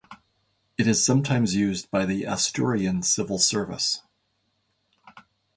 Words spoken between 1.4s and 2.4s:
used by the